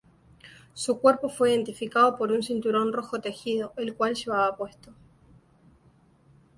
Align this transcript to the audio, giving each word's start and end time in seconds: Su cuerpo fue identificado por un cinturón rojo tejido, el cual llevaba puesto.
Su 0.73 0.99
cuerpo 0.99 1.29
fue 1.29 1.51
identificado 1.53 2.17
por 2.17 2.31
un 2.31 2.41
cinturón 2.41 2.91
rojo 2.91 3.19
tejido, 3.21 3.71
el 3.77 3.93
cual 3.93 4.15
llevaba 4.15 4.57
puesto. 4.57 4.95